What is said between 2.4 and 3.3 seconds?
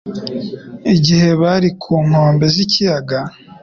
z'ikiyaga.